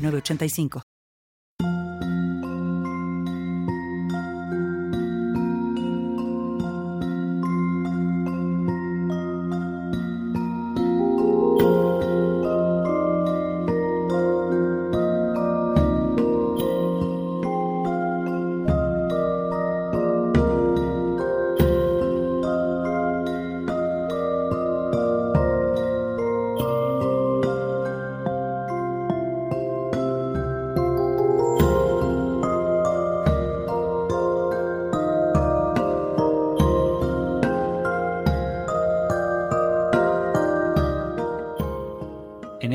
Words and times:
8985. 0.00 0.89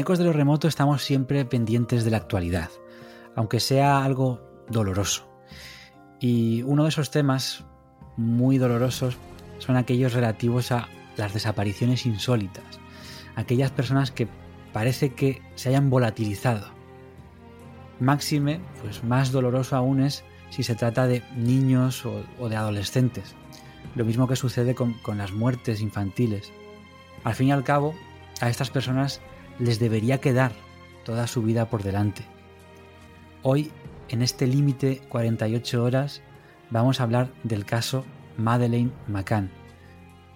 985. 0.06 0.18
de 0.18 0.24
lo 0.24 0.34
remoto 0.34 0.68
estamos 0.68 1.04
siempre 1.04 1.46
pendientes 1.46 2.04
de 2.06 2.12
la 2.12 2.18
actualidad, 2.18 2.70
aunque 3.36 3.60
sea 3.60 4.04
algo 4.04 4.40
doloroso. 4.70 5.28
Y 6.20 6.62
uno 6.64 6.84
de 6.84 6.90
esos 6.90 7.10
temas 7.10 7.66
muy 8.16 8.58
dolorosos 8.58 9.18
son 9.58 9.78
aquellos 9.78 10.14
relativos 10.14 10.72
a 10.72 10.88
las 11.18 11.34
desapariciones 11.34 12.06
insólitas, 12.06 12.80
aquellas 13.36 13.72
personas 13.72 14.12
que 14.12 14.28
parece 14.74 15.14
que 15.14 15.42
se 15.56 15.70
hayan 15.70 15.90
volatilizado. 15.90 16.68
Máxime, 18.00 18.62
pues 18.82 19.04
más 19.04 19.32
doloroso 19.32 19.76
aún 19.76 20.02
es 20.02 20.24
si 20.50 20.64
se 20.64 20.76
trata 20.76 21.08
de 21.08 21.24
niños 21.36 22.06
o, 22.06 22.50
de 22.50 22.56
adolescentes. 22.56 23.36
Lo 23.96 24.06
mismo 24.06 24.28
que 24.28 24.36
sucede 24.36 24.76
con 24.76 25.18
las 25.18 25.32
muertes 25.32 25.82
infantiles. 25.82 26.52
Al 27.24 27.34
fin 27.34 27.48
y 27.48 27.52
al 27.52 27.64
cabo, 27.64 27.96
a 28.42 28.50
estas 28.50 28.70
personas 28.70 29.22
les 29.60 29.80
debería 29.80 30.20
quedar 30.20 30.54
toda 31.04 31.28
su 31.28 31.42
vida 31.42 31.70
por 31.70 31.84
delante. 31.84 32.24
Hoy, 33.44 33.72
en 34.10 34.22
este 34.22 34.48
límite 34.48 35.02
48 35.10 35.84
horas, 35.84 36.22
vamos 36.70 37.00
a 37.00 37.04
hablar 37.04 37.32
del 37.44 37.66
caso 37.66 38.06
Madeleine 38.38 38.92
McCann, 39.08 39.52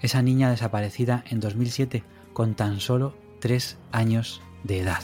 esa 0.02 0.22
niña 0.22 0.50
desaparecida 0.50 1.23
en 1.30 1.39
2007 1.39 2.03
con 2.34 2.56
tan 2.56 2.80
solo 2.80 3.16
3 3.39 3.78
años 3.92 4.42
de 4.64 4.80
edad. 4.80 5.02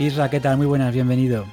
Isra, 0.00 0.30
¿qué 0.30 0.40
tal? 0.40 0.56
Muy 0.56 0.64
buenas, 0.64 0.94
bienvenido. 0.94 1.44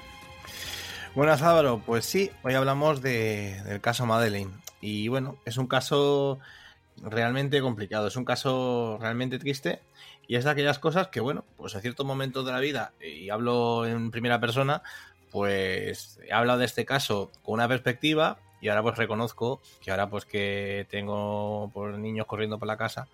Buenas 1.16 1.42
Álvaro, 1.42 1.82
pues 1.86 2.06
sí, 2.06 2.32
hoy 2.44 2.54
hablamos 2.54 3.02
del 3.02 3.82
caso 3.82 4.06
Madeleine. 4.06 4.54
Y 4.80 5.10
bueno, 5.10 5.36
es 5.44 5.58
un 5.58 5.68
caso 5.68 6.40
realmente 7.04 7.60
complicado, 7.60 8.08
es 8.08 8.16
un 8.16 8.24
caso 8.24 9.00
realmente 9.02 9.38
triste 9.38 9.82
y 10.30 10.38
es 10.38 10.46
de 10.46 10.52
aquellas 10.52 10.80
cosas 10.80 11.10
que, 11.10 11.20
bueno, 11.20 11.44
pues 11.58 11.76
a 11.76 11.82
ciertos 11.82 12.06
momentos 12.06 12.46
de 12.46 12.54
la 12.54 12.62
vida, 12.62 12.94
y 13.02 13.30
hablo 13.32 13.86
en 13.86 14.12
primera 14.12 14.40
persona, 14.40 14.82
pues 15.30 16.18
he 16.26 16.32
hablado 16.32 16.60
de 16.60 16.68
este 16.68 16.86
caso 16.86 17.30
con 17.44 17.56
una 17.56 17.68
perspectiva 17.68 18.40
y 18.62 18.70
ahora 18.70 18.82
pues 18.82 18.96
reconozco 18.96 19.60
que 19.82 19.92
ahora 19.92 20.10
pues 20.10 20.24
que 20.24 20.88
tengo 20.90 21.70
por 21.74 21.92
pues, 21.92 22.00
niños 22.00 22.28
corriendo 22.28 22.58
por 22.58 22.70
la 22.70 22.78
casa, 22.78 23.10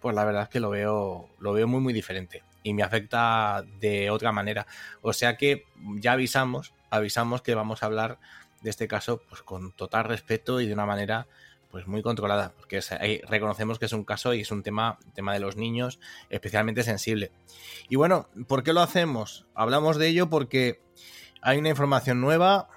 pues 0.00 0.16
la 0.16 0.24
verdad 0.24 0.44
es 0.44 0.48
que 0.48 0.60
lo 0.60 0.70
veo, 0.70 1.28
lo 1.40 1.52
veo 1.52 1.68
muy 1.68 1.80
muy 1.80 1.92
diferente 1.92 2.42
y 2.68 2.74
me 2.74 2.82
afecta 2.82 3.64
de 3.80 4.10
otra 4.10 4.32
manera. 4.32 4.66
O 5.02 5.12
sea 5.12 5.36
que 5.36 5.64
ya 5.96 6.12
avisamos, 6.12 6.74
avisamos 6.90 7.42
que 7.42 7.54
vamos 7.54 7.82
a 7.82 7.86
hablar 7.86 8.18
de 8.60 8.70
este 8.70 8.88
caso 8.88 9.22
pues 9.28 9.42
con 9.42 9.72
total 9.72 10.04
respeto 10.04 10.60
y 10.60 10.66
de 10.66 10.74
una 10.74 10.86
manera 10.86 11.26
pues 11.70 11.86
muy 11.86 12.02
controlada, 12.02 12.52
porque 12.56 12.80
reconocemos 13.28 13.78
que 13.78 13.86
es 13.86 13.92
un 13.92 14.04
caso 14.04 14.32
y 14.32 14.40
es 14.40 14.50
un 14.50 14.62
tema, 14.62 14.98
tema 15.14 15.34
de 15.34 15.40
los 15.40 15.56
niños 15.56 16.00
especialmente 16.30 16.82
sensible. 16.82 17.30
Y 17.88 17.96
bueno, 17.96 18.28
¿por 18.46 18.62
qué 18.62 18.72
lo 18.72 18.80
hacemos? 18.80 19.46
Hablamos 19.54 19.98
de 19.98 20.08
ello 20.08 20.30
porque 20.30 20.80
hay 21.42 21.58
una 21.58 21.68
información 21.68 22.20
nueva 22.20 22.68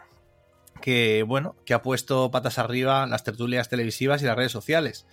que, 0.82 1.24
bueno, 1.24 1.56
que 1.66 1.74
ha 1.74 1.82
puesto 1.82 2.32
patas 2.32 2.58
arriba 2.58 3.06
las 3.08 3.24
tertulias 3.24 3.70
televisivas 3.70 4.22
y 4.22 4.26
las 4.26 4.36
redes 4.36 4.52
sociales. 4.52 5.06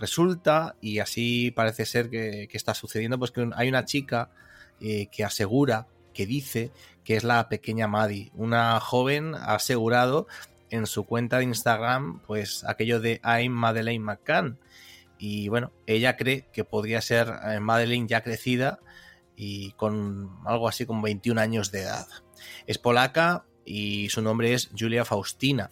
Resulta, 0.00 0.76
y 0.80 0.98
así 0.98 1.50
parece 1.50 1.84
ser 1.84 2.08
que, 2.08 2.48
está 2.52 2.72
sucediendo, 2.72 3.18
pues 3.18 3.32
que 3.32 3.50
hay 3.54 3.68
una 3.68 3.84
chica 3.84 4.30
eh, 4.80 5.08
que 5.12 5.24
asegura, 5.24 5.88
que 6.14 6.24
dice 6.24 6.72
que 7.04 7.16
es 7.16 7.22
la 7.22 7.50
pequeña 7.50 7.86
Maddie. 7.86 8.30
Una 8.34 8.80
joven 8.80 9.34
ha 9.34 9.56
asegurado 9.56 10.26
en 10.70 10.86
su 10.86 11.04
cuenta 11.04 11.36
de 11.36 11.44
Instagram, 11.44 12.20
pues 12.26 12.64
aquello 12.64 12.98
de 12.98 13.20
I'm 13.22 13.52
Madeleine 13.52 14.02
McCann. 14.02 14.58
Y 15.18 15.50
bueno, 15.50 15.70
ella 15.86 16.16
cree 16.16 16.46
que 16.50 16.64
podría 16.64 17.02
ser 17.02 17.30
eh, 17.44 17.60
Madeleine 17.60 18.08
ya 18.08 18.22
crecida 18.22 18.78
y 19.36 19.72
con 19.72 20.38
algo 20.46 20.66
así 20.66 20.86
como 20.86 21.02
21 21.02 21.38
años 21.38 21.70
de 21.72 21.82
edad. 21.82 22.06
Es 22.66 22.78
polaca 22.78 23.44
y 23.66 24.08
su 24.08 24.22
nombre 24.22 24.54
es 24.54 24.70
Julia 24.78 25.04
Faustina. 25.04 25.70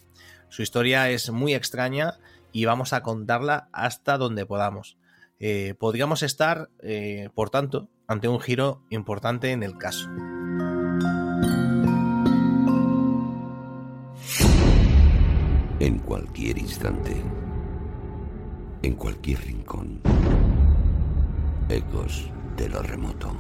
Su 0.51 0.61
historia 0.61 1.09
es 1.09 1.31
muy 1.31 1.55
extraña 1.55 2.19
y 2.53 2.65
vamos 2.65 2.93
a 2.93 3.03
contarla 3.03 3.69
hasta 3.73 4.19
donde 4.19 4.47
podamos. 4.47 4.97
Eh, 5.41 5.75
podríamos 5.79 6.23
estar, 6.23 6.71
eh, 6.83 7.29
por 7.35 7.51
tanto, 7.51 7.89
ante 8.07 8.29
un 8.29 8.41
giro 8.41 8.83
importante 8.91 9.53
en 9.53 9.63
el 9.63 9.79
caso. 9.79 10.09
En 15.81 15.99
cualquier 16.01 16.59
instante, 16.59 17.23
en 18.83 18.95
cualquier 18.95 19.41
rincón, 19.43 20.01
ecos 21.69 22.31
de 22.57 22.69
lo 22.69 22.83
remoto. 22.83 23.37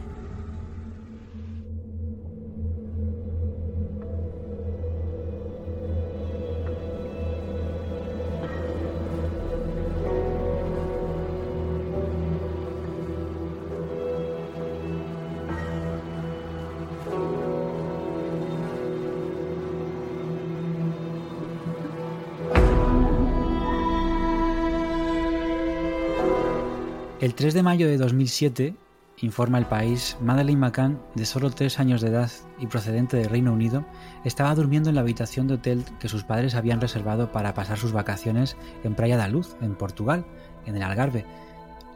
El 27.21 27.35
3 27.35 27.53
de 27.53 27.65
mayo 27.65 27.89
de 27.89 27.99
2007, 27.99 28.77
informa 29.23 29.59
el 29.59 29.67
país, 29.67 30.17
Madeleine 30.21 30.61
McCann, 30.61 31.03
de 31.17 31.27
solo 31.27 31.51
3 31.51 31.81
años 31.81 32.01
de 32.01 32.11
edad 32.11 32.31
y 32.61 32.69
procedente 32.69 33.17
del 33.17 33.29
Reino 33.29 33.53
Unido, 33.53 33.85
estaba 34.25 34.55
durmiendo 34.55 34.89
en 34.89 34.95
la 34.95 35.01
habitación 35.01 35.49
de 35.49 35.55
hotel 35.55 35.85
que 35.99 36.09
sus 36.09 36.23
padres 36.23 36.55
habían 36.55 36.81
reservado 36.81 37.33
para 37.33 37.55
pasar 37.55 37.77
sus 37.77 37.91
vacaciones 37.91 38.57
en 38.85 38.95
Praia 38.95 39.17
da 39.17 39.27
Luz, 39.27 39.57
en 39.61 39.75
Portugal, 39.75 40.27
en 40.65 40.77
el 40.77 40.83
Algarve. 40.85 41.25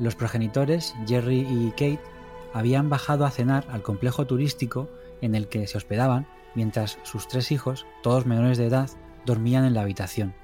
Los 0.01 0.17
progenitores, 0.17 0.93
Jerry 1.07 1.47
y 1.49 1.71
Kate, 1.71 2.01
habían 2.53 2.91
bajado 2.91 3.25
a 3.25 3.31
cenar 3.31 3.65
al 3.71 3.83
complejo 3.83 4.27
turístico 4.27 4.91
en 5.21 5.37
el 5.37 5.47
que 5.47 5.69
se 5.69 5.79
hospedaban, 5.79 6.27
mientras 6.57 6.99
sus 7.05 7.29
tres 7.29 7.53
hijos, 7.53 7.87
todos 8.03 8.27
menores 8.27 8.59
de 8.59 8.67
edad, 8.67 8.91
dormían 9.25 9.67
en 9.67 9.75
la 9.75 9.83
habitación. 9.83 10.35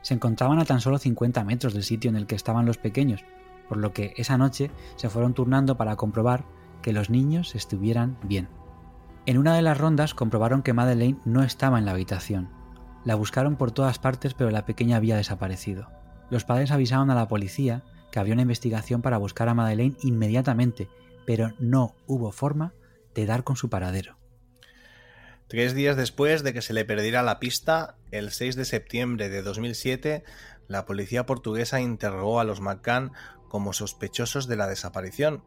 Se 0.00 0.14
encontraban 0.14 0.58
a 0.58 0.64
tan 0.64 0.80
solo 0.80 0.98
50 0.98 1.44
metros 1.44 1.72
del 1.72 1.84
sitio 1.84 2.08
en 2.10 2.16
el 2.16 2.26
que 2.26 2.34
estaban 2.34 2.66
los 2.66 2.78
pequeños, 2.78 3.24
por 3.72 3.78
lo 3.78 3.94
que 3.94 4.12
esa 4.18 4.36
noche 4.36 4.70
se 4.96 5.08
fueron 5.08 5.32
turnando 5.32 5.78
para 5.78 5.96
comprobar 5.96 6.44
que 6.82 6.92
los 6.92 7.08
niños 7.08 7.54
estuvieran 7.54 8.18
bien. 8.22 8.50
En 9.24 9.38
una 9.38 9.56
de 9.56 9.62
las 9.62 9.78
rondas 9.78 10.12
comprobaron 10.12 10.62
que 10.62 10.74
Madeleine 10.74 11.18
no 11.24 11.42
estaba 11.42 11.78
en 11.78 11.86
la 11.86 11.92
habitación. 11.92 12.50
La 13.06 13.14
buscaron 13.14 13.56
por 13.56 13.72
todas 13.72 13.98
partes, 13.98 14.34
pero 14.34 14.50
la 14.50 14.66
pequeña 14.66 14.98
había 14.98 15.16
desaparecido. 15.16 15.88
Los 16.28 16.44
padres 16.44 16.70
avisaron 16.70 17.08
a 17.08 17.14
la 17.14 17.28
policía 17.28 17.82
que 18.10 18.20
había 18.20 18.34
una 18.34 18.42
investigación 18.42 19.00
para 19.00 19.16
buscar 19.16 19.48
a 19.48 19.54
Madeleine 19.54 19.96
inmediatamente, 20.02 20.90
pero 21.24 21.54
no 21.58 21.94
hubo 22.06 22.30
forma 22.30 22.74
de 23.14 23.24
dar 23.24 23.42
con 23.42 23.56
su 23.56 23.70
paradero. 23.70 24.18
Tres 25.48 25.74
días 25.74 25.96
después 25.96 26.42
de 26.42 26.52
que 26.52 26.60
se 26.60 26.74
le 26.74 26.84
perdiera 26.84 27.22
la 27.22 27.40
pista, 27.40 27.96
el 28.10 28.32
6 28.32 28.54
de 28.54 28.66
septiembre 28.66 29.30
de 29.30 29.40
2007, 29.40 30.24
la 30.68 30.86
policía 30.86 31.26
portuguesa 31.26 31.80
interrogó 31.80 32.40
a 32.40 32.44
los 32.44 32.60
McCann 32.60 33.12
como 33.52 33.74
sospechosos 33.74 34.46
de 34.46 34.56
la 34.56 34.66
desaparición. 34.66 35.42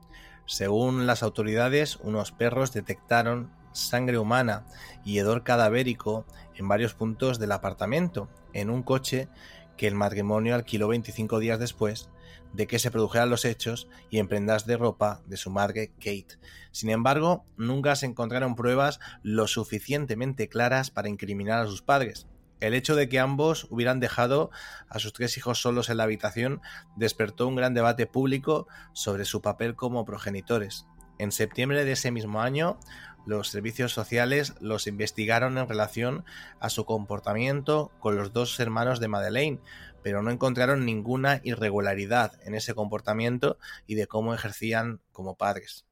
Según 0.46 1.08
las 1.08 1.24
autoridades, 1.24 1.96
unos 2.04 2.32
perros 2.32 2.72
detectaron 2.72 3.50
sangre 3.72 4.20
humana 4.20 4.64
y 5.04 5.18
hedor 5.18 5.44
cadavérico 5.44 6.24
en 6.54 6.68
varios 6.68 6.94
puntos 6.94 7.40
del 7.40 7.52
apartamento, 7.52 8.30
en 8.54 8.70
un 8.70 8.84
coche 8.84 9.28
que 9.76 9.88
el 9.88 9.96
matrimonio 9.96 10.54
alquiló 10.54 10.88
25 10.88 11.40
días 11.40 11.58
después 11.58 12.08
de 12.54 12.68
que 12.68 12.78
se 12.78 12.92
produjeran 12.92 13.32
los 13.32 13.44
hechos 13.44 13.88
y 14.12 14.20
en 14.20 14.28
prendas 14.28 14.68
de 14.68 14.78
ropa 14.78 15.22
de 15.26 15.38
su 15.38 15.50
madre 15.50 15.92
Kate. 15.98 16.38
Sin 16.72 16.92
embargo, 16.92 17.44
nunca 17.58 17.96
se 17.96 18.06
encontraron 18.06 18.56
pruebas 18.56 19.00
lo 19.24 19.48
suficientemente 19.48 20.48
claras 20.48 20.92
para 20.92 21.10
incriminar 21.10 21.58
a 21.58 21.66
sus 21.66 21.82
padres. 21.82 22.28
El 22.60 22.74
hecho 22.74 22.96
de 22.96 23.10
que 23.10 23.20
ambos 23.20 23.68
hubieran 23.70 24.00
dejado 24.00 24.50
a 24.90 25.00
sus 25.00 25.14
tres 25.14 25.38
hijos 25.38 25.62
solos 25.62 25.90
en 25.90 25.98
la 25.98 26.04
habitación 26.04 26.62
despertó 26.96 27.48
un 27.48 27.56
gran 27.56 27.74
debate 27.74 28.08
público 28.08 28.68
sobre 28.94 29.26
su 29.26 29.42
papel 29.42 29.76
como 29.76 30.06
progenitores. 30.06 30.86
En 31.18 31.32
septiembre 31.32 31.86
de 31.86 31.94
ese 31.94 32.12
mismo 32.12 32.42
año, 32.42 32.80
los 33.26 33.50
servicios 33.50 33.92
sociales 33.92 34.54
los 34.60 34.88
investigaron 34.88 35.58
en 35.58 35.68
relación 35.68 36.26
a 36.60 36.70
su 36.70 36.86
comportamiento 36.86 37.92
con 38.00 38.16
los 38.16 38.34
dos 38.34 38.60
hermanos 38.60 39.00
de 39.00 39.08
Madeleine, 39.08 39.62
pero 40.04 40.22
no 40.22 40.30
encontraron 40.30 40.86
ninguna 40.86 41.42
irregularidad 41.44 42.40
en 42.44 42.54
ese 42.54 42.76
comportamiento 42.76 43.58
y 43.88 43.96
de 43.96 44.08
cómo 44.08 44.34
ejercían 44.34 45.02
como 45.12 45.36
padres. 45.36 45.86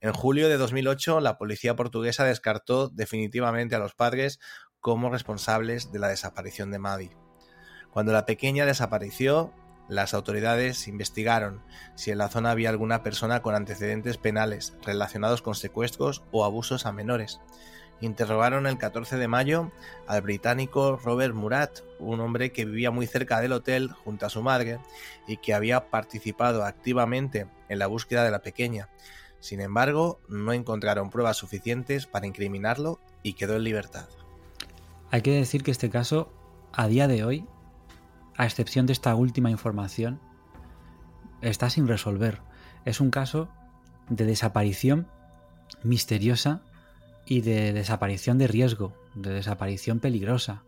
En 0.00 0.12
julio 0.12 0.48
de 0.48 0.56
2008, 0.56 1.20
la 1.20 1.38
policía 1.38 1.76
portuguesa 1.76 2.24
descartó 2.24 2.88
definitivamente 2.88 3.76
a 3.76 3.78
los 3.78 3.94
padres 3.94 4.40
como 4.82 5.08
responsables 5.08 5.92
de 5.92 6.00
la 6.00 6.08
desaparición 6.08 6.70
de 6.70 6.78
Maddie. 6.78 7.16
Cuando 7.90 8.12
la 8.12 8.26
pequeña 8.26 8.66
desapareció, 8.66 9.52
las 9.88 10.12
autoridades 10.12 10.88
investigaron 10.88 11.62
si 11.94 12.10
en 12.10 12.18
la 12.18 12.28
zona 12.28 12.50
había 12.50 12.68
alguna 12.68 13.02
persona 13.02 13.42
con 13.42 13.54
antecedentes 13.54 14.18
penales 14.18 14.74
relacionados 14.82 15.40
con 15.40 15.54
secuestros 15.54 16.24
o 16.32 16.44
abusos 16.44 16.84
a 16.84 16.92
menores. 16.92 17.40
Interrogaron 18.00 18.66
el 18.66 18.78
14 18.78 19.16
de 19.16 19.28
mayo 19.28 19.70
al 20.08 20.22
británico 20.22 20.96
Robert 20.96 21.34
Murat, 21.34 21.80
un 22.00 22.18
hombre 22.18 22.50
que 22.50 22.64
vivía 22.64 22.90
muy 22.90 23.06
cerca 23.06 23.40
del 23.40 23.52
hotel 23.52 23.92
junto 23.92 24.26
a 24.26 24.30
su 24.30 24.42
madre 24.42 24.80
y 25.28 25.36
que 25.36 25.54
había 25.54 25.90
participado 25.90 26.64
activamente 26.64 27.46
en 27.68 27.78
la 27.78 27.86
búsqueda 27.86 28.24
de 28.24 28.32
la 28.32 28.42
pequeña. 28.42 28.88
Sin 29.38 29.60
embargo, 29.60 30.20
no 30.28 30.52
encontraron 30.52 31.10
pruebas 31.10 31.36
suficientes 31.36 32.06
para 32.06 32.26
incriminarlo 32.26 32.98
y 33.22 33.34
quedó 33.34 33.54
en 33.54 33.64
libertad. 33.64 34.08
Hay 35.12 35.20
que 35.20 35.32
decir 35.32 35.62
que 35.62 35.70
este 35.70 35.90
caso, 35.90 36.32
a 36.72 36.88
día 36.88 37.06
de 37.06 37.22
hoy, 37.22 37.46
a 38.38 38.46
excepción 38.46 38.86
de 38.86 38.94
esta 38.94 39.14
última 39.14 39.50
información, 39.50 40.18
está 41.42 41.68
sin 41.68 41.86
resolver. 41.86 42.40
Es 42.86 42.98
un 42.98 43.10
caso 43.10 43.50
de 44.08 44.24
desaparición 44.24 45.06
misteriosa 45.82 46.62
y 47.26 47.42
de 47.42 47.74
desaparición 47.74 48.38
de 48.38 48.46
riesgo, 48.46 48.94
de 49.14 49.34
desaparición 49.34 50.00
peligrosa, 50.00 50.64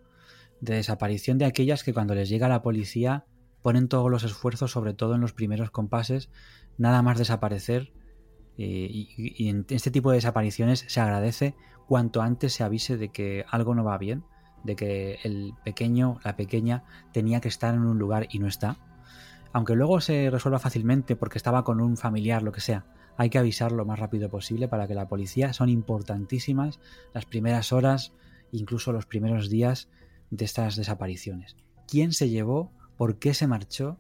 de 0.61 0.75
desaparición 0.75 1.39
de 1.39 1.47
aquellas 1.47 1.83
que 1.83 1.95
cuando 1.95 2.15
les 2.15 2.29
llega 2.29 2.47
la 2.47 2.61
policía 2.61 3.25
ponen 3.63 3.89
todos 3.89 4.11
los 4.11 4.25
esfuerzos, 4.25 4.73
sobre 4.73 4.93
todo 4.93 5.15
en 5.15 5.23
los 5.23 5.33
primeros 5.33 5.71
compases, 5.71 6.29
nada 6.77 7.01
más 7.01 7.17
desaparecer. 7.17 7.95
Eh, 8.59 8.89
y, 8.93 9.49
en 9.49 9.65
este 9.71 9.91
tipo 9.91 10.11
de 10.11 10.19
desapariciones 10.19 10.85
se 10.87 11.01
agradece 11.01 11.55
cuanto 11.89 12.21
antes 12.21 12.53
se 12.53 12.63
avise 12.63 12.99
de 12.99 13.09
que 13.09 13.47
algo 13.49 13.75
no 13.75 13.85
va 13.85 13.97
bien, 13.97 14.23
de 14.65 14.77
que 14.77 15.19
el 15.23 15.55
pequeño, 15.65 16.19
la 16.25 16.37
pequeña, 16.37 16.85
tenía 17.13 17.41
que 17.41 17.49
estar 17.49 17.75
en 17.75 17.83
un 17.83 17.99
lugar 17.99 18.27
y 18.31 18.39
no 18.39 18.49
está. 18.49 18.79
Aunque 19.53 19.77
luego 19.77 20.01
se 20.01 20.31
resuelva 20.31 20.59
fácilmente 20.59 21.15
porque 21.15 21.39
estaba 21.39 21.63
con 21.63 21.81
un 21.81 21.97
familiar, 21.97 22.43
lo 22.43 22.53
que 22.53 22.61
sea, 22.61 22.87
hay 23.17 23.31
que 23.31 23.39
avisar 23.39 23.71
lo 23.71 23.85
más 23.85 23.99
rápido 23.99 24.29
posible 24.29 24.67
para 24.67 24.89
que 24.89 24.95
la 24.95 25.09
policía 25.09 25.53
son 25.53 25.69
importantísimas 25.69 26.81
las 27.13 27.27
primeras 27.27 27.73
horas, 27.73 28.13
incluso 28.51 28.93
los 28.93 29.07
primeros 29.07 29.49
días 29.49 29.89
de 30.31 30.45
estas 30.45 30.77
desapariciones. 30.77 31.57
¿Quién 31.87 32.13
se 32.13 32.29
llevó? 32.29 32.73
¿Por 32.97 33.19
qué 33.19 33.35
se 33.35 33.47
marchó? 33.47 33.99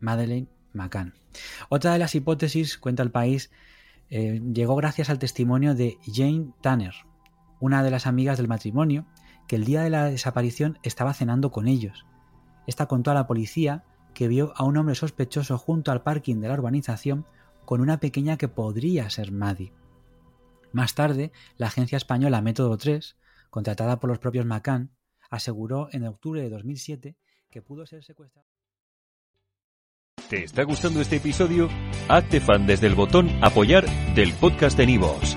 Madeleine 0.00 0.48
McCann. 0.72 1.14
Otra 1.68 1.92
de 1.92 1.98
las 1.98 2.14
hipótesis, 2.14 2.78
cuenta 2.78 3.02
el 3.02 3.10
país, 3.10 3.50
eh, 4.10 4.40
llegó 4.52 4.76
gracias 4.76 5.10
al 5.10 5.18
testimonio 5.18 5.74
de 5.74 5.98
Jane 6.06 6.52
Tanner, 6.60 6.94
una 7.60 7.82
de 7.82 7.90
las 7.90 8.06
amigas 8.06 8.38
del 8.38 8.48
matrimonio, 8.48 9.06
que 9.46 9.56
el 9.56 9.64
día 9.64 9.82
de 9.82 9.90
la 9.90 10.06
desaparición 10.06 10.78
estaba 10.82 11.14
cenando 11.14 11.50
con 11.50 11.68
ellos. 11.68 12.06
Esta 12.66 12.86
contó 12.86 13.10
a 13.10 13.14
la 13.14 13.26
policía 13.26 13.84
que 14.14 14.28
vio 14.28 14.52
a 14.56 14.64
un 14.64 14.76
hombre 14.76 14.94
sospechoso 14.94 15.58
junto 15.58 15.92
al 15.92 16.02
parking 16.02 16.40
de 16.40 16.48
la 16.48 16.54
urbanización 16.54 17.26
con 17.64 17.80
una 17.80 18.00
pequeña 18.00 18.36
que 18.36 18.48
podría 18.48 19.10
ser 19.10 19.32
Maddie. 19.32 19.72
Más 20.72 20.94
tarde, 20.94 21.32
la 21.56 21.66
agencia 21.66 21.96
española 21.96 22.40
Método 22.42 22.76
3, 22.76 23.16
contratada 23.50 23.98
por 24.00 24.08
los 24.10 24.18
propios 24.18 24.46
McCann, 24.46 24.90
aseguró 25.30 25.88
en 25.92 26.06
octubre 26.06 26.42
de 26.42 26.50
2007 26.50 27.16
que 27.50 27.62
pudo 27.62 27.86
ser 27.86 28.04
secuestrada. 28.04 28.46
¿Te 30.28 30.44
está 30.44 30.64
gustando 30.64 31.00
este 31.00 31.16
episodio? 31.16 31.68
Hazte 32.08 32.40
fan 32.40 32.66
desde 32.66 32.88
el 32.88 32.94
botón 32.94 33.30
Apoyar 33.42 33.86
del 34.14 34.32
podcast 34.32 34.76
de 34.76 34.86
Nivos. 34.86 35.36